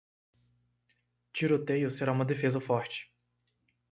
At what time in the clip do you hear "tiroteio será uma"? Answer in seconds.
1.31-2.25